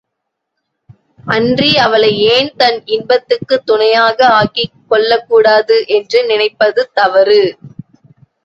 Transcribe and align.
அன்றி 1.25 1.77
அவளை 1.77 2.17
ஏன் 2.27 2.51
தன் 2.57 2.79
இன்பத்துக்குத் 2.85 3.65
துணையாக 3.65 4.27
ஆக்கிக் 4.29 4.73
கொள்ளக்கூடாது 4.89 5.83
என்று 5.87 6.25
நினைப்பது 6.25 6.89
தவறு. 6.93 7.41